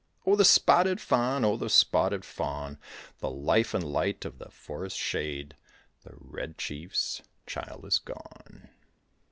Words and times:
Oh, 0.25 0.35
the 0.35 0.43
Spotted 0.43 0.99
Fawn, 0.99 1.45
oh, 1.45 1.57
the 1.57 1.69
Spotted 1.69 2.25
Fawn, 2.25 2.79
The 3.19 3.29
life 3.29 3.75
and 3.75 3.83
light 3.83 4.25
of 4.25 4.39
the 4.39 4.49
forest 4.49 4.97
shade, 4.97 5.55
The 6.01 6.13
Red 6.15 6.57
Chief's 6.57 7.21
child 7.45 7.85
is 7.85 7.99
gone! 7.99 8.69